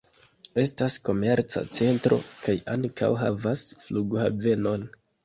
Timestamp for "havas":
3.25-3.67